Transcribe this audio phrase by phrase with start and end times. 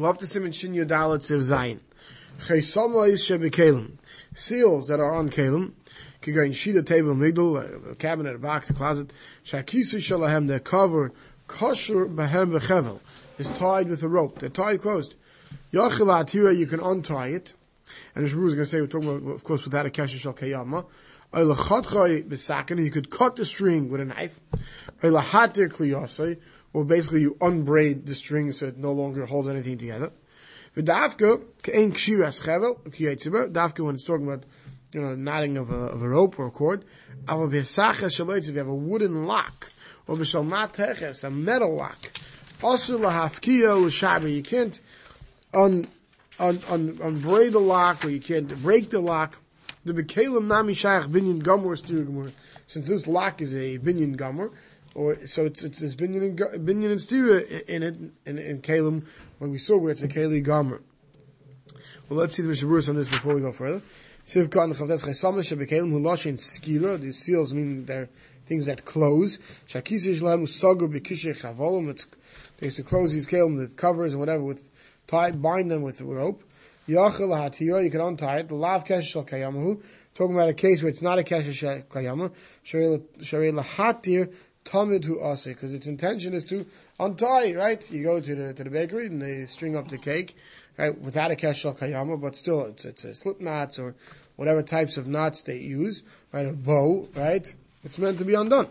[0.00, 1.78] Have to in Shin Yodalet Siv Zayin.
[2.40, 3.92] Chaysama is Shebekalim.
[4.34, 5.72] Seals that are on Kalim.
[6.20, 9.12] Could go in Shida table, migdal, a cabinet, a box, a closet.
[9.44, 11.12] Shakisu Shalahem, they cover
[11.46, 12.98] kosher behem v'chevel.
[13.38, 14.40] Is tied with a rope.
[14.40, 15.14] They're tied closed.
[15.72, 17.52] Yachil Atira, you can untie it.
[18.16, 20.32] And Shabu is going to say, we're talking about, of course, without a kesher shal
[20.32, 20.86] kayama.
[21.36, 24.40] You could cut the string with a knife.
[26.74, 30.12] Or basically you unbraid the string so it no longer holds anything together.
[33.52, 34.44] Dafka when it's talking about
[34.92, 36.84] you know knotting of a, of a rope or a cord.
[37.26, 39.72] If you have a wooden lock,
[40.06, 42.12] or a metal lock,
[42.62, 44.80] also you can't
[45.54, 45.86] un,
[46.38, 49.38] un, un, unbraid the lock or you can't break the lock.
[49.84, 52.32] The Nami Shayach Binyan Gomor
[52.66, 54.50] Since this lock is a Binyan Gomor,
[54.94, 59.04] or so it's it's this Binyan and Binyan and Stira in it in, in Kalim
[59.38, 60.80] when we saw where it's a Kali Gomer.
[62.08, 63.82] Well, let's see the Mishaburus on this before we go further.
[64.24, 67.00] Siv Katan Chavtes Chaysamah Shebekalim Hu Lashin Skira.
[67.00, 68.08] These seals mean they're
[68.46, 69.38] things that close.
[69.66, 71.88] Shakisi Shalem Usagu Bekishe Chavolim.
[71.90, 72.06] It's
[72.58, 74.70] they used to close these kalim, the covers and whatever with
[75.06, 76.42] tie bind them with rope.
[76.88, 78.48] Yachel hatira, you can untie it.
[78.48, 79.82] The lav kesher kayamahu.
[80.14, 82.32] Talking about a case where it's not a kesher kayama.
[82.64, 84.32] Sharei lahatir
[84.64, 86.66] tamid hu ase, because its intention is to
[86.98, 87.54] untie.
[87.54, 87.90] Right?
[87.90, 90.36] You go to the to the bakery and they string up the cake,
[90.76, 93.94] right, without a kesher kayama, but still it's it's a slip knots or
[94.36, 96.02] whatever types of knots they use.
[96.32, 97.08] Right, a bow.
[97.14, 97.54] Right,
[97.84, 98.68] it's meant to be undone.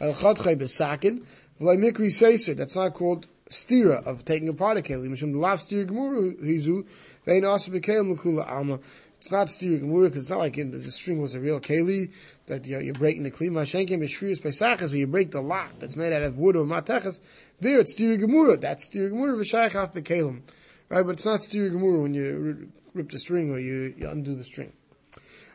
[0.00, 1.24] Al chadchay besakin.
[1.60, 2.56] V'lay mikri seiser.
[2.56, 5.08] That's not called stira of taking apart a keli.
[5.08, 6.86] Mishum lav stira gemuru hizu
[7.26, 8.78] vein asa b'kelim l'kula alma.
[9.20, 12.10] It's not stira gemuru because it's not like in, the string was a real keli
[12.46, 13.50] that you you're breaking the kli.
[13.50, 17.20] Mashenkim b'shriyus pesachas where you break the lock that's made out of wood or matechas.
[17.60, 18.58] There it's stira gemuru.
[18.58, 20.40] That's stira gemuru v'shayach af b'kelim.
[20.88, 24.34] Right, but it's not stira gemuru when you rip the string or you, you undo
[24.34, 24.72] the string.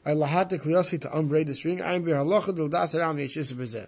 [0.06, 1.82] I lahata kliyasi to unbraid the string.
[1.82, 3.88] I'm be halacha del das yeshis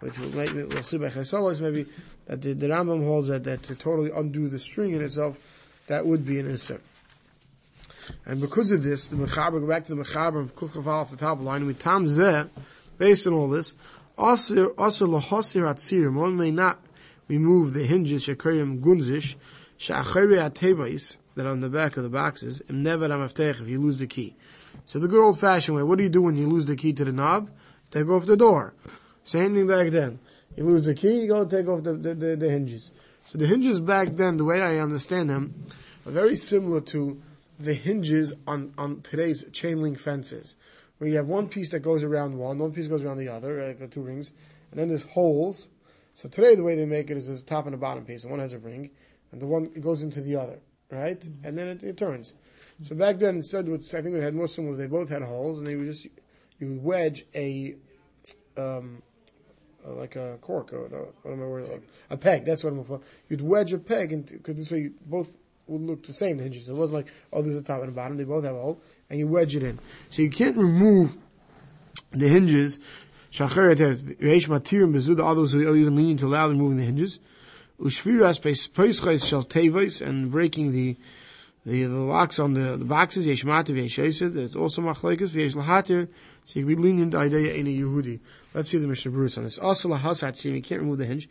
[0.00, 1.84] Which will make, me, we'll see by chesolos maybe
[2.24, 5.38] that the, the Rambam holds that, that to totally undo the string in itself,
[5.88, 6.80] that would be an insert.
[8.26, 11.40] And because of this, the Mechaber, go back to the Mechaber, Kufaf off the top
[11.40, 12.48] line, with Tam Zeh,
[12.98, 13.74] based on all this,
[14.16, 16.80] also also lahosir atzir, one may not
[17.28, 19.36] remove the hinges, shekorim gunzish,
[19.76, 24.06] she'achari atevais, that on the back of the boxes, im never if you lose the
[24.06, 24.34] key.
[24.84, 26.92] So the good old fashioned way, what do you do when you lose the key
[26.94, 27.50] to the knob?
[27.90, 28.74] Take off the door.
[29.22, 30.18] Same thing back then.
[30.56, 32.90] You lose the key, you go take off the, the, the, the hinges.
[33.26, 35.66] So the hinges back then, the way I understand them,
[36.06, 37.20] are very similar to
[37.58, 40.56] the hinges on, on today's chain link fences,
[40.98, 43.66] where you have one piece that goes around one, one piece goes around the other,
[43.66, 44.32] like the two rings,
[44.70, 45.68] and then there's holes.
[46.14, 48.22] So today the way they make it is there's a top and a bottom piece,
[48.22, 48.90] and one has a ring,
[49.32, 50.58] and the one goes into the other,
[50.90, 51.22] right?
[51.44, 52.34] And then it, it turns.
[52.82, 55.22] So back then, instead, what I think we had most of was they both had
[55.22, 56.06] holes, and they would just
[56.60, 57.74] you would wedge a
[58.56, 59.02] um,
[59.86, 62.44] uh, like a cork or no, what am I worried like a peg.
[62.44, 63.00] That's what I'm for.
[63.28, 65.36] You'd wedge a peg, and because this way both
[65.68, 66.38] would look the same.
[66.38, 66.68] The hinges.
[66.68, 68.16] It wasn't like oh, there's a top and a bottom.
[68.16, 68.80] They both have a hole,
[69.10, 69.78] and you wedge it in.
[70.10, 71.16] So you can't remove
[72.10, 72.80] the hinges.
[73.30, 73.76] Shacheret
[74.18, 77.20] reish matirim bezud others who even lean to moving the hinges.
[77.80, 80.96] Ushviras peisches shall tevais and breaking the
[81.66, 85.52] the, the locks on the, the boxes, yesh mativ, yesh also machlekes, yesh
[86.44, 88.20] so you can be lenient idea in a Yehudi.
[88.54, 89.58] Let's see the Mishnah Berurah on this.
[89.58, 91.28] Also lahasat sim, you can't remove the hinge.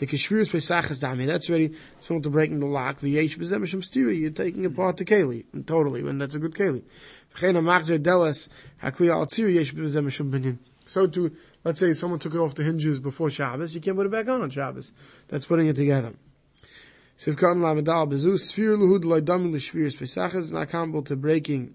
[0.00, 4.18] The kishvirus pesachas dami, that's ready, similar to breaking the lock, v'yesh bezem mishum stiri,
[4.18, 6.82] you're taking apart the keli, totally, and that's a good keli.
[7.34, 8.48] V'chein ha-machzer delas,
[8.82, 10.58] hakli al-tziri, yesh.
[10.86, 14.06] So to, let's say someone took it off the hinges before Shabbos, you can't put
[14.06, 14.92] it back on on Shabbos.
[15.28, 16.14] That's putting it together.
[17.18, 21.74] Sivkan Lamadal Bezu Sphere Luhud Loidami Lishvirs Pesach is not comparable to breaking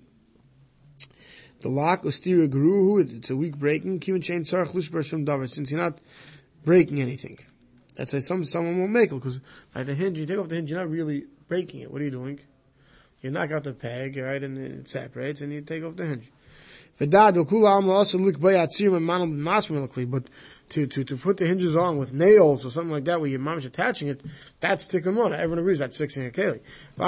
[1.59, 5.69] the lock or steer Guruhu, it's a weak breaking, Kivin Chain Sarach Lushbar Davar, since
[5.69, 6.01] you're not
[6.63, 7.37] breaking anything.
[7.95, 9.39] That's why some someone will make it, because
[9.73, 11.91] by the hinge, you take off the hinge, you're not really breaking it.
[11.91, 12.39] What are you doing?
[13.21, 16.05] You knock out the peg, right, and then it separates, and you take off the
[16.05, 16.31] hinge.
[16.97, 17.33] But to,
[20.87, 23.65] to, to put the hinges on with nails or something like that where your mom's
[23.65, 24.21] attaching it,
[24.61, 25.33] that's tikkun on.
[25.33, 26.61] Everyone agrees that's fixing a keli.
[26.97, 27.03] To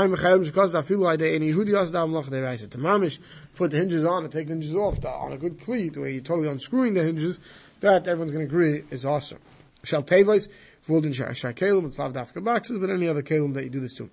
[2.77, 3.19] mamish,
[3.55, 6.21] put the hinges on and take the hinges off on a good kli where you're
[6.21, 7.39] totally unscrewing the hinges,
[7.79, 9.39] that everyone's going to agree is awesome.
[9.83, 10.03] Shall
[10.87, 13.93] fold in kelim, and slav dafka boxes, but any other kelim that you do this
[13.93, 14.09] to.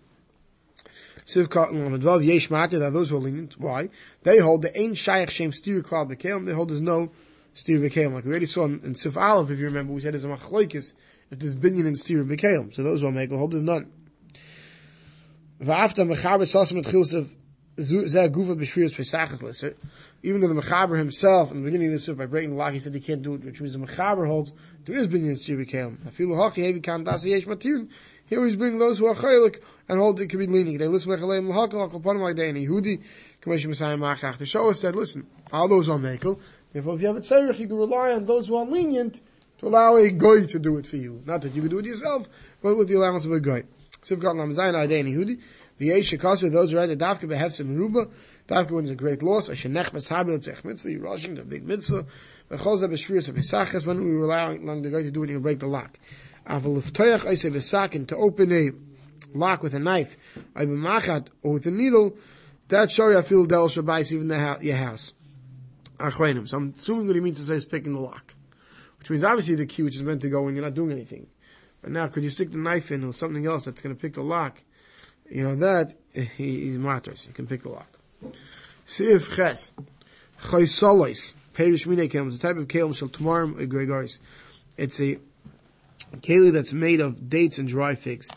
[1.25, 3.59] Siv Katan Yesh Matir, that those who are lenient.
[3.59, 3.89] Why?
[4.25, 7.13] They hold the Ein Shaykh Shem Stiri Klal Bekelim, they hold there's no
[7.55, 8.13] Stiri.
[8.13, 10.29] Like we already saw in, in Sif Aleph, if you remember, we said there's a
[10.29, 10.95] Machloikis
[11.31, 12.75] if there's Binyan and Stiri.
[12.75, 13.91] So those who are Mekel hold there's none.
[15.63, 16.91] Va'afta mechaber sasam et
[17.77, 17.91] Even
[20.41, 22.79] though the mechaber himself, in the beginning of the surah, by breaking the lock, he
[22.79, 24.53] said he can't do it, which means the mechaber holds,
[24.85, 25.97] there is binyan siri kalim.
[26.07, 27.89] Afilu haki hevi kan dasi yesh matir.
[28.27, 30.79] Here he's bringing those who are chaylik and hold it can be leaning.
[30.79, 33.03] They listen mechaleim l'hakal akal panim like day and Yehudi,
[33.45, 34.39] Messiah Machach.
[34.39, 36.39] The Shoah said, listen, all those are mekel.
[36.73, 39.21] Therefore, if you have a tzarech, you can rely on those who are lenient
[39.59, 41.23] to allow a goy to do it for you.
[41.27, 42.29] Not that you can do it yourself,
[42.63, 43.65] but with the allowance of a goy.
[44.03, 45.41] Sivkat Lam Zayin Adei Yehudi.
[45.81, 48.11] V'yesh shekasver, those who write the dafka behefsim meruba,
[48.49, 52.07] dafka wins a great loss, asher nech beshabil tzech mitzvah, you're rushing the big mitzvah,
[52.51, 55.59] v'chol zeh b'shvius of when we were allowing the guy to do it, you break
[55.59, 55.99] the lock.
[56.49, 58.71] Aval l'ftoyach oiseh v'sakin, to open a
[59.37, 60.17] lock with a knife,
[60.55, 62.17] ay b'machat, or with a needle,
[62.69, 65.13] that shari afil del shabais, even the your house.
[65.99, 66.49] Achreinim.
[66.49, 68.35] So I'm assuming what he means to say is picking the lock.
[68.99, 71.27] Which means obviously the key which is meant to go when you're not doing anything.
[71.83, 74.15] But now, could you stick the knife in or something else that's going to pick
[74.15, 74.63] the lock?
[75.31, 77.27] You know, that, eh, he, he's matters.
[77.27, 77.99] You can pick the lock.
[78.85, 79.73] Sif ches.
[80.43, 81.35] Chaysolis.
[81.55, 82.27] Perish mine kelim.
[82.27, 84.19] It's a type of kelim shall tomorrow gregoris.
[84.77, 85.19] It's a
[86.17, 88.31] keli that's made of dates and dry figs.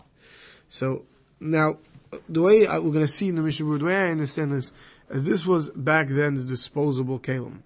[0.69, 1.05] So,
[1.39, 1.77] now,
[2.29, 4.71] the way I, we're going to see in the Mishnah, the way I understand this,
[5.09, 7.59] is this was back then's disposable kalim.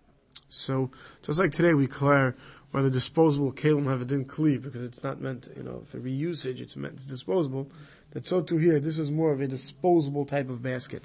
[0.50, 0.92] So,
[1.24, 2.36] just like today we declare
[2.72, 6.62] whether disposable kalim have a din kli, because it's not meant, you know, for reusage,
[6.62, 7.70] it's meant, it's disposable.
[8.12, 11.04] That so too here, this is more of a disposable type of basket.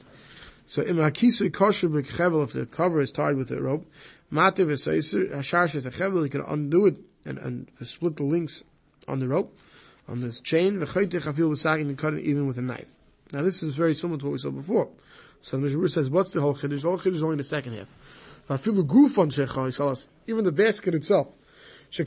[0.66, 3.86] So, im hakisu kosher b'chevel, if the cover is tied with a rope,
[4.32, 8.64] matir v'seiser, hashash you can undo it and, and split the links
[9.06, 9.56] on the rope,
[10.08, 12.88] on this chain, v'chaytech afil v'sakin, and cut it even with a knife.
[13.32, 14.88] Now this is very similar to what we saw before.
[15.40, 16.82] So the Mishnah says, what's the whole chiddush?
[16.82, 17.88] The whole chiddush is only in the second half.
[18.48, 21.28] Vafilu gufon shecha, even the basket itself.
[21.88, 22.00] It's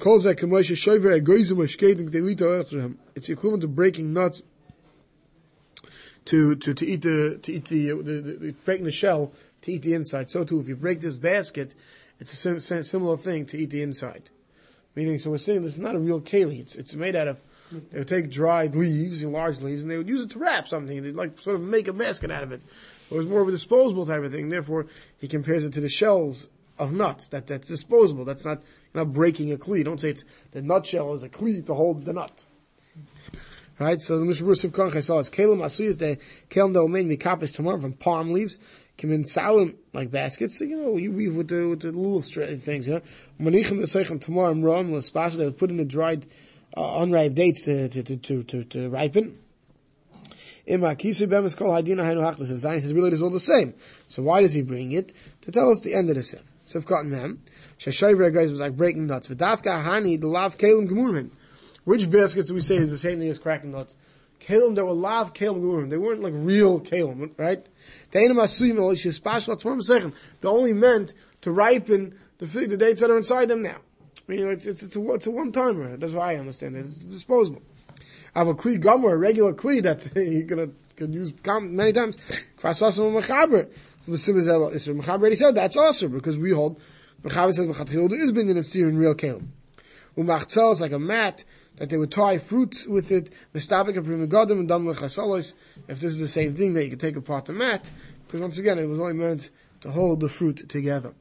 [3.29, 4.41] equivalent to breaking nuts
[6.29, 9.31] to, to, to eat the, to eat the, the, the, breaking the shell
[9.63, 10.29] to eat the inside.
[10.29, 11.73] So too, if you break this basket,
[12.19, 14.29] it's a sim- similar thing to eat the inside.
[14.95, 16.59] Meaning, so we're saying this is not a real keli.
[16.59, 17.41] It's, it's made out of,
[17.71, 21.01] they would take dried leaves, large leaves, and they would use it to wrap something.
[21.01, 22.61] They'd like sort of make a basket out of it.
[23.09, 24.49] It was more of a disposable type of thing.
[24.49, 24.85] Therefore,
[25.17, 26.47] he compares it to the shells
[26.77, 27.29] of nuts.
[27.29, 28.23] That that's disposable.
[28.25, 28.61] That's not
[28.93, 29.83] not breaking a kli.
[29.83, 32.43] Don't say it's the nutshell is a kli to hold the nut.
[33.79, 34.01] Right.
[34.01, 36.17] So the Mishnah of Konch saw it's kalim asuyas the
[36.49, 38.59] kalim that made mikapis tomorrow from palm leaves.
[38.97, 40.59] Come in salim like baskets.
[40.59, 42.89] So, you know, you weave with the with the little things.
[42.89, 43.01] You know,
[43.39, 45.37] manichem v'seichem tomorrow ram l'spasha.
[45.37, 46.25] They would put in the dried,
[46.75, 49.37] uh, unripe dates to to to to, to, to ripen.
[50.65, 52.51] Ima kisu bemis kol hadina hainu hachlis.
[52.51, 53.73] If Zion says really it is all the same.
[54.09, 55.13] So why does he bring it?
[55.43, 56.43] To tell us the end of the sif.
[56.65, 57.41] Sif cotton mem.
[57.77, 59.29] Shashayver guys was like breaking nuts.
[59.29, 61.29] V'dafka hani the lav kelim gemurmin.
[61.83, 63.95] Which baskets do we say is the same thing as cracking nuts?
[64.39, 65.89] Kalim that were lav kalim gemurim.
[65.89, 67.65] They weren't like real kalim, right?
[68.11, 68.27] They
[70.47, 73.77] only meant to ripen the fig, the dates that are inside them now.
[73.77, 75.97] I mean, it's, it's, it's a, it's a one timer.
[75.97, 76.85] That's why I understand it.
[76.85, 77.61] It's disposable.
[78.35, 82.17] I have a kli gomer, a regular kli that you can can use many times.
[82.59, 83.69] Kvasasim mechaber.
[85.07, 86.79] Already said that's also because we hold
[87.23, 89.47] mechaber says the chatchil is been in its in real kalim.
[90.19, 91.43] Umachzel is like a mat
[91.77, 93.29] that they would tie fruit with it.
[93.53, 93.63] And.
[95.87, 97.89] If this is the same thing, that you could take apart the mat
[98.29, 99.49] because once again it was only meant
[99.81, 101.13] to hold the fruit together,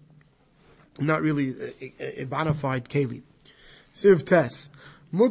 [0.99, 3.23] not really a, a, a bona fide keli.
[3.95, 4.69] Siv tes.
[5.11, 5.27] You're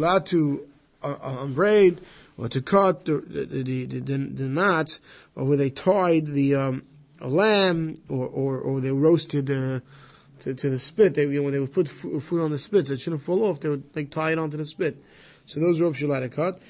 [0.00, 0.66] allowed to
[1.04, 2.00] uh, uh, unbraid
[2.36, 4.98] or to cut the the, the, the, the knots,
[5.36, 6.82] or where they tied the um,
[7.20, 9.80] a lamb, or, or, or they roasted uh,
[10.40, 11.14] to, to the spit.
[11.14, 13.44] They, you know, when they would put food on the spit, so it shouldn't fall
[13.44, 15.02] off, they would like tie it onto the spit.
[15.46, 16.60] So those ropes you're allowed to cut.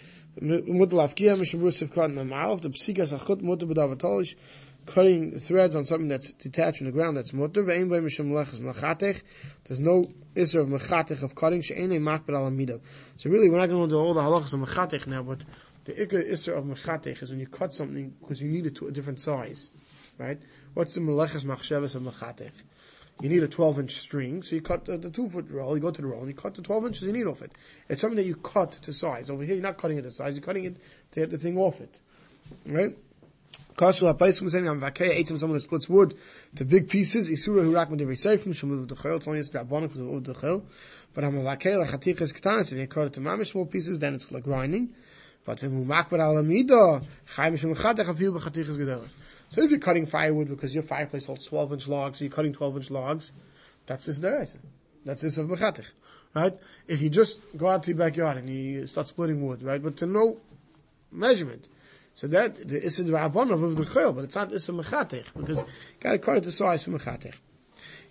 [4.87, 7.63] Cutting threads on something that's detached from the ground that's mutter.
[7.65, 7.85] There's
[9.81, 11.63] no issue of machatech of cutting.
[11.63, 15.45] So really, we're not going to do all the halachas of machatech now, but
[15.85, 18.93] the issue of machatech is when you cut something because you need it to a
[18.93, 19.71] different size,
[20.19, 20.41] right?
[20.75, 22.53] What's the melechas machshavas of machatech?
[23.21, 25.83] You need a 12 inch string, so you cut the, the two foot roll, you
[25.83, 27.51] go to the roll, and you cut the 12 inches you need off it.
[27.89, 29.29] It's something that you cut to size.
[29.29, 30.77] Over here, you're not cutting it to size, you're cutting it
[31.13, 31.99] to get the thing off it.
[32.65, 32.97] Right?
[33.79, 36.17] Kashu ha'paisum saying I'm vakei ate someone who splits wood
[36.57, 37.31] to big pieces.
[37.31, 39.19] Isura who rak medivri seifim shemu v'dechel.
[39.19, 40.65] It's only a drabon because of v'dechel.
[41.15, 42.73] But I'm vakei lachatiches ketanis.
[42.73, 44.95] If you cut it to mamish small pieces, then it's like grinding.
[45.49, 45.63] But
[49.65, 52.77] if you're cutting firewood because your fireplace holds 12 inch logs, so you're cutting 12
[52.77, 53.33] inch logs,
[53.87, 54.59] that's this deraisa.
[55.07, 55.87] That's this of mechatech.
[56.35, 56.53] right?
[56.87, 59.83] If you just go out to your backyard and you start splitting wood, right?
[59.83, 60.37] But to no
[61.11, 61.67] measurement.
[62.15, 65.67] So that the Issa Rabbanov of the Chayil, but it's not Issa Mechatech, because you
[66.01, 67.35] gotta cut it to size for Mechatech.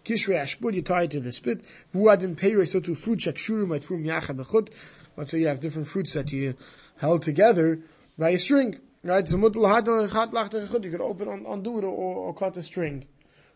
[0.05, 1.61] Kishrei Ashbud, you tie it to the spit.
[1.93, 4.69] Vuadin Peirei, so to fruit check shuru might frum yacha bechut.
[5.17, 6.55] Let's say you have different fruits that you
[6.97, 7.79] held together
[8.17, 8.79] by a string.
[9.03, 9.27] Right?
[9.27, 13.05] So you could open, on, undo it, or, or cut a string.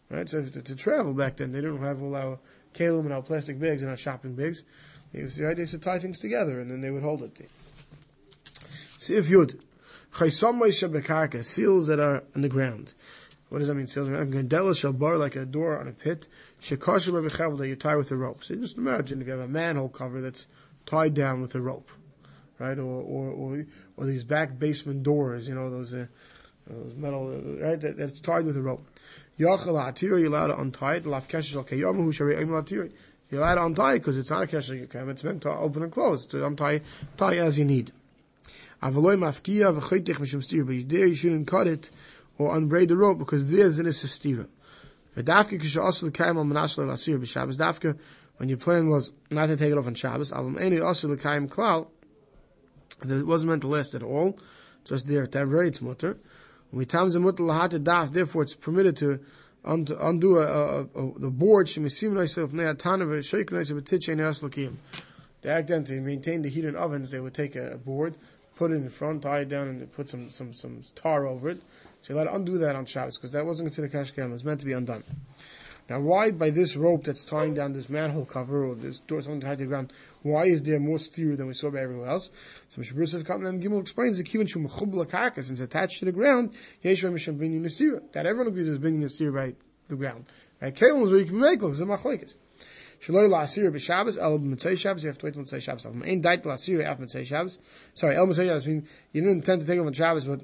[0.09, 0.29] Right?
[0.29, 2.39] So to, to travel back then, they didn't have all our
[2.73, 4.63] kalim and our plastic bags and our shopping bags.
[5.11, 5.57] They used, right?
[5.57, 7.41] they to tie things together and then they would hold it.
[8.97, 9.59] See if you'd.
[10.13, 12.93] Seals that are on the ground.
[13.49, 13.87] What does that mean?
[13.87, 14.77] Seals the ground.
[14.77, 16.27] shall bar like a door on a pit.
[16.61, 18.43] Shekasha that you tie with a rope.
[18.43, 20.47] So just imagine if you have a manhole cover that's
[20.85, 21.89] tied down with a rope,
[22.61, 22.77] right?
[22.77, 23.65] Or or or,
[23.97, 26.05] or these back basement doors, you know, those uh,
[26.67, 27.79] those metal, right?
[27.79, 28.85] That, that's tied with a rope.
[29.39, 31.05] Yachal you're allowed to untie it.
[31.05, 32.91] Laf hu shari atir.
[33.29, 35.09] You're allowed to untie it because it's not a kesher yukam.
[35.09, 36.81] It's meant to open and close, to untie,
[37.17, 37.91] tie as you need.
[38.83, 40.65] Avaloy mafkiya v'chaytich mishum stira.
[40.65, 41.89] But there you shouldn't cut it
[42.37, 44.47] or unbraid the rope because there's an stira.
[45.15, 47.55] V'dafka kisha also l'kayim al manashle l'asir b'Shabbos.
[47.55, 47.97] Dafka,
[48.37, 51.47] when your plan was not to take it off on Shabbos, avam eni also l'kayim
[51.47, 51.87] klal,
[53.09, 54.37] it wasn't meant to last at all,
[54.85, 56.17] just there temporary, it's mutter.
[56.71, 59.19] We times the mutter lahata daf, therefore it's permitted to
[59.63, 64.75] undo a, a, a, the board, shemisim noiself ne'atana v'shoik noiself v'titche ne'as l'kiyim.
[65.41, 68.15] They act then to maintain the heat in ovens, they would take a, a board,
[68.55, 71.61] put it in front, tie it down, and put some, some, some tar over it.
[72.01, 74.43] So you're allowed to undo that on Shabbos, because that wasn't considered kashkem, it was
[74.43, 75.03] meant to be undone.
[75.91, 79.41] Now, why by this rope that's tying down this manhole cover or this door, something
[79.41, 82.29] tied to the ground, why is there more steer than we saw by everywhere else?
[82.69, 82.93] So Mr.
[82.93, 86.53] Bruce come and Gimel explains the kivin shum chubla karkas, since attached to the ground.
[86.81, 87.17] That everyone
[88.47, 89.53] agrees is binyan nasir by
[89.89, 90.27] the ground.
[90.61, 90.73] Right?
[90.73, 92.35] Kalim is where you can make them, it's a machlekes.
[93.05, 95.85] Shaloi la'asir b'Shabbos, el b'mitzay Shabbos, you have to wait till mitzay Shabbos.
[95.87, 97.59] Ein dait la'asir af mitzay Shabbos.
[97.95, 100.39] Sorry, el mitzay Shabbos, mean, you didn't intend to take it on Shabbos, but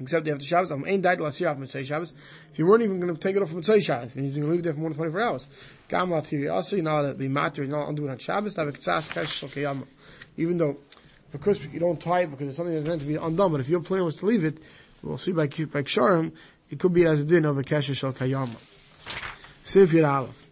[0.00, 2.14] except after Shabbos, el ein dait la'asir af mitzay Shabbos.
[2.52, 4.44] If you weren't even going to take it off from mitzay Shabbos, then you're going
[4.44, 5.48] to leave it there for more than 24 hours.
[5.88, 8.56] Gam la'atiri also, you're not allowed to be matter, you're not undo it on Shabbos,
[10.36, 10.76] Even though,
[11.32, 13.68] because you don't tie it because it's something that's meant to be undone, but if
[13.68, 14.58] your plan was to leave it,
[15.02, 16.32] we'll see by, by Ksharim,
[16.70, 18.56] it could be as a din of a kesher shal kayama.
[19.62, 20.46] Sif Yir Aleph.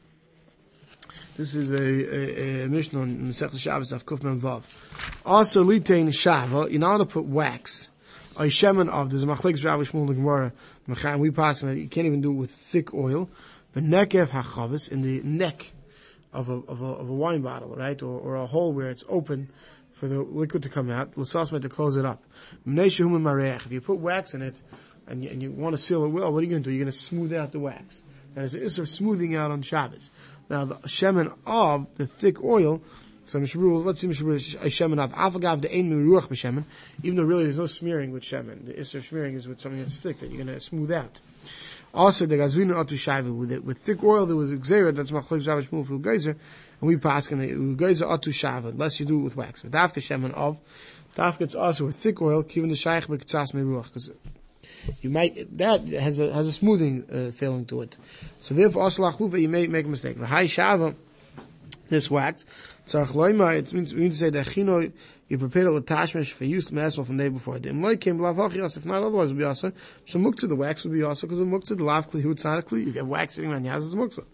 [1.37, 4.63] This is a, a, a Mishnah in Masechet Shabbos of Kuf Vav.
[5.25, 7.91] Also, litein shava, you're not allowed to put wax.
[8.39, 10.53] A shemen of, there's a machlekes Rabbi Shmuel Gemara,
[11.19, 13.31] we pass that you can't even do it with thick oil.
[13.73, 15.73] But nekev hachavis, in the neck
[16.33, 18.01] of a, of a, of a wine bottle, right?
[18.03, 19.51] Or, or a hole where it's open
[19.93, 22.23] for the liquid to come out, l'sasmet to close it up.
[22.67, 24.63] If you put wax in it,
[25.07, 26.75] and you, and you want to seal it well, what are you going to do?
[26.75, 28.03] You're going to smooth out the wax.
[28.35, 30.11] That is, it's of smoothing out on Shabbos.
[30.51, 32.83] Now the shemen of the thick oil.
[33.27, 36.63] So Mishru, let's see Mishru shemen of afagav the ein ruach b'shemen.
[37.03, 38.67] Even though really there's no smearing with shemen.
[38.67, 41.21] The issue of smearing is with something that's thick that you're going to smooth out.
[41.93, 45.43] Also, the gazvina atu shaiva with it with thick oil there was xera that's machlok
[45.43, 46.37] zavish move for and
[46.81, 49.63] we pass in the geyser atu shava unless you do it with wax.
[49.63, 50.61] But dafka shemen of
[51.17, 54.11] dafka it's also with thick oil, given the shaykh b'kitzas meruach because
[55.01, 57.97] you might that has a has a smoothing uh, to it.
[58.41, 60.17] So therefore, aslach you may make a mistake.
[60.17, 60.95] The high shava,
[61.89, 62.47] this wax,
[62.87, 63.57] tzarch loima.
[63.57, 64.91] It means we need to say that chino
[65.29, 67.59] you prepared a latashmish for use masmal from the day before.
[67.59, 69.73] The imloy came If not, otherwise would be also.
[70.07, 72.65] So muktzah the wax would be also because the muktzah the lav kli it's not.
[72.65, 74.25] If you have wax sitting around house, it's muktzah.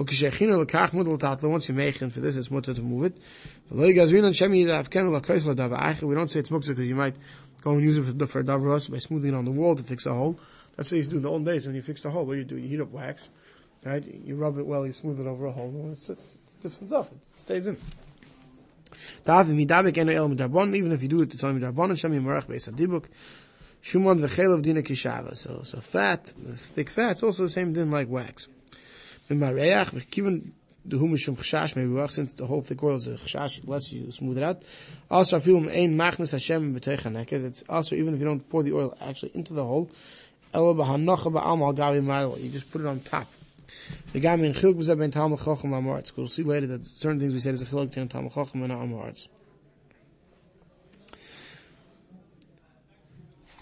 [0.00, 1.50] Okay, shechino lekach mudal tatlo.
[1.50, 3.16] Once you make it for this, it's mutter to move it.
[3.70, 4.50] We don't say it's
[6.50, 7.16] muktzah because you might
[7.64, 10.04] Go and use it for, for davros by smoothing it on the wall to fix
[10.04, 10.38] a hole.
[10.76, 11.66] That's what you do in the old days.
[11.66, 12.58] When you fix the hole, what you do?
[12.58, 13.30] You heat up wax,
[13.86, 14.04] right?
[14.04, 15.88] You rub it well, you smooth it over a hole.
[15.92, 16.34] It's, it's,
[16.72, 17.10] stuff.
[17.10, 17.76] It stays in.
[19.26, 23.06] Even if you do it, it's only midabon and shami marach beis adibuk.
[23.82, 25.36] Shumon v'chelav dina kishava.
[25.36, 28.48] So, so fat, thick fat, it's also the same din like wax.
[29.28, 30.52] V'kivan
[30.86, 34.36] the humishum chashash maybe since the whole thick oil is a chashash lets you smooth
[34.36, 34.62] it out.
[35.10, 39.88] Also, ein It's also even if you don't pour the oil actually into the hole,
[40.52, 42.42] gavi.
[42.42, 43.26] You just put it on top.
[44.14, 46.16] The guy in chilk b'zeh ben talmud chochem amarts.
[46.16, 48.70] We'll see later that certain things we said is a chilk between talmud chochem and
[48.70, 49.26] amarts.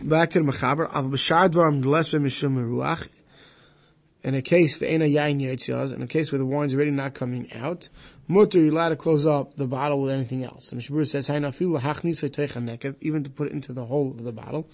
[0.03, 0.95] Back to the mechaber.
[0.95, 3.09] Av b'shar dvarim d'les b'mishum ruach
[4.23, 7.15] in a case for ena yain yetzias, in a case where the wine's already not
[7.15, 7.89] coming out,
[8.29, 10.71] mutter you're allowed to close up the bottle with anything else.
[10.71, 11.31] And Mishabur says,
[13.01, 14.69] even to put it into the hole of the bottle.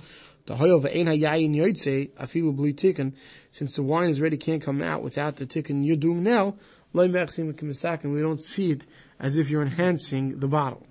[0.49, 3.13] The hoil ena yain yetzi afilu bli tikkun,
[3.51, 6.57] since the wine is ready can't come out without the tikkun doing now.
[6.95, 8.87] We don't see it
[9.21, 10.83] as if you're enhancing the bottle.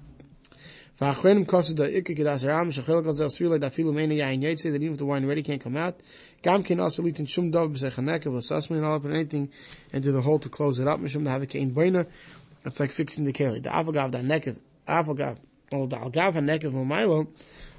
[1.01, 4.75] V'achrenim kosu da ikka kedas ram shechel gazel svila da filu mena yain yetze that
[4.75, 6.01] even if the wine already can't come out,
[6.43, 9.49] gam ken also litin shum dov b'sechaneka v'sasmin all up and anything
[9.91, 12.07] into the hole to close it up mishum da have a.
[12.63, 13.63] It's like fixing the keli.
[13.63, 14.11] The avagav
[14.87, 15.37] avagav
[15.71, 17.27] well the algav ha nekev milo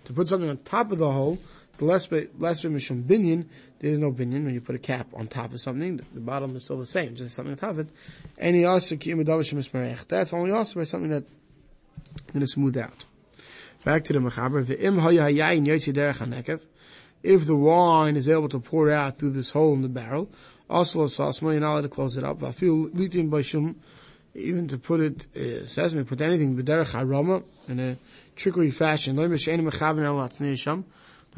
[0.04, 1.38] to put something on top of the hole.
[1.78, 3.46] The less less mishum binyan.
[3.78, 5.98] There is no binyan when you put a cap on top of something.
[5.98, 7.90] The, the bottom is still the same, just something on top of it.
[8.36, 11.24] And also That's only also by something that
[12.32, 13.04] going to smooth out.
[13.84, 14.68] Back to the mechaber.
[17.22, 20.30] If the wine is able to pour out through this hole in the barrel,
[20.68, 22.42] also sasma, you're not allowed to close it up.
[24.34, 27.96] Even to put it, uh, sesame, put anything b'derech harama in a
[28.36, 29.16] trickery fashion.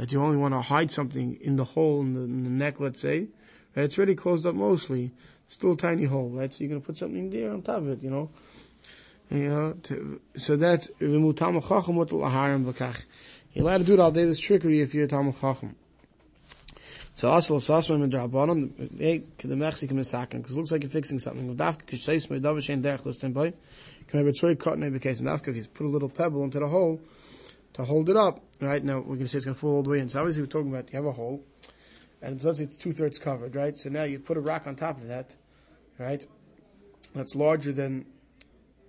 [0.01, 2.81] That you only want to hide something in the hole in the, in the neck,
[2.81, 3.29] let's say.
[3.77, 3.85] Right?
[3.85, 5.11] It's already closed up mostly.
[5.47, 6.51] Still a tiny hole, right?
[6.51, 8.31] So you're going to put something there on top of it, you know.
[9.31, 13.05] You know, to, so that's v'mutam chacham laharim v'kach.
[13.53, 14.25] You're allowed to do it all day.
[14.25, 15.77] This trickery if you're a talmud chacham.
[17.13, 21.55] So asal sasman midrabanon they the Mexican misakin because it looks like you're fixing something.
[21.57, 23.53] Dafka kisheis me davashen derech listin boy.
[24.07, 26.69] Can maybe try cut maybe case dafka if you put a little pebble into the
[26.69, 26.99] hole
[27.75, 28.41] to hold it up.
[28.61, 30.09] Right now we're going to say it's going to fall all the way in.
[30.09, 31.45] So obviously we're talking about you have a hole
[32.23, 33.57] and let's say it's two thirds covered.
[33.57, 33.77] Right.
[33.77, 35.35] So now you put a rock on top of that.
[35.99, 36.25] Right.
[37.15, 38.07] That's larger than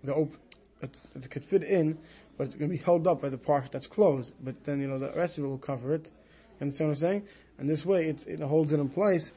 [0.04, 0.38] the open,
[0.82, 1.98] it could fit in,
[2.38, 4.34] but it's going to be held up by the part that's closed.
[4.42, 6.12] But then, you know, the rest of it will cover it.
[6.60, 7.28] You understand what I'm saying?
[7.58, 9.32] And this way, it, it holds it in place.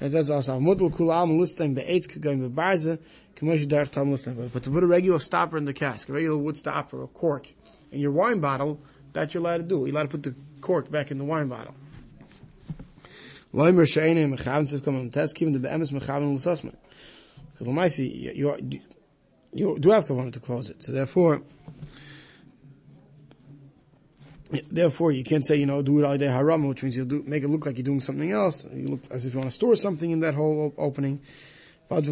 [0.00, 0.24] But to
[4.70, 7.52] put a regular stopper in the cask, a regular wood stopper, a cork,
[7.96, 8.80] in your wine bottle,
[9.12, 9.80] that you're allowed to do.
[9.80, 11.74] You're allowed to put the cork back in the wine bottle.
[13.52, 13.72] Because
[19.52, 20.82] you do have kavanah to close it.
[20.82, 21.42] So therefore,
[24.70, 27.42] therefore you can't say you know do it al haram, which means you'll do, make
[27.42, 28.66] it look like you're doing something else.
[28.72, 31.20] You look as if you want to store something in that whole opening.
[31.88, 32.08] We're not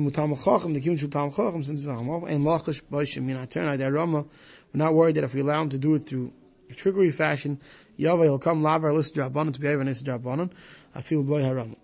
[4.94, 6.32] worried that if we allow him to do it through
[6.76, 7.60] trickery fashion,
[7.96, 10.50] Yahweh will come lav our list drabanan to be able to drabanan.
[10.94, 11.76] I feel bloy haram.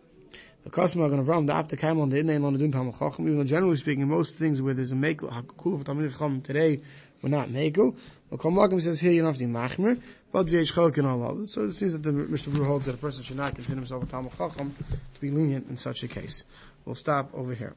[0.63, 3.27] The customer going to the after came on the inay the dun tam chacham.
[3.27, 6.81] Even though generally speaking, most things where there's a mekel hakul for tamid chacham today,
[7.23, 7.97] we're not mekel.
[8.31, 10.01] The Kol says here you don't have to be machmer,
[10.31, 11.49] but v'yesh chalk and all of.
[11.49, 14.05] So it seems that the Mishnah Berurah holds that a person should not consider himself
[14.05, 14.75] a tam chacham
[15.15, 16.45] to be lenient in such a case.
[16.91, 17.77] We'll stop over here.